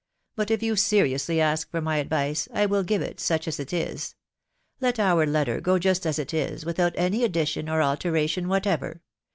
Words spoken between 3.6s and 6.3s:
is. Let our letter go just as